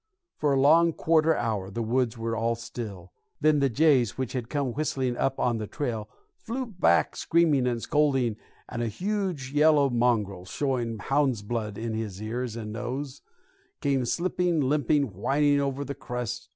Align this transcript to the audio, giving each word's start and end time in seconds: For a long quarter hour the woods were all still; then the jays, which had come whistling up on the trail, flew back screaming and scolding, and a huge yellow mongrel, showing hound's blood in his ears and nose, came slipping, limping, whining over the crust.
For 0.35 0.53
a 0.53 0.59
long 0.59 0.93
quarter 0.93 1.35
hour 1.35 1.69
the 1.69 1.83
woods 1.83 2.17
were 2.17 2.35
all 2.35 2.55
still; 2.55 3.11
then 3.39 3.59
the 3.59 3.69
jays, 3.69 4.17
which 4.17 4.33
had 4.33 4.49
come 4.49 4.73
whistling 4.73 5.15
up 5.15 5.39
on 5.39 5.59
the 5.59 5.67
trail, 5.67 6.09
flew 6.39 6.65
back 6.65 7.15
screaming 7.15 7.67
and 7.67 7.79
scolding, 7.83 8.35
and 8.67 8.81
a 8.81 8.87
huge 8.87 9.53
yellow 9.53 9.91
mongrel, 9.91 10.45
showing 10.45 10.97
hound's 10.97 11.43
blood 11.43 11.77
in 11.77 11.93
his 11.93 12.19
ears 12.19 12.55
and 12.55 12.73
nose, 12.73 13.21
came 13.79 14.03
slipping, 14.05 14.59
limping, 14.59 15.13
whining 15.13 15.61
over 15.61 15.85
the 15.85 15.93
crust. 15.93 16.49